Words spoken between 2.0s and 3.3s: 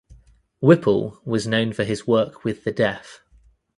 work with the deaf.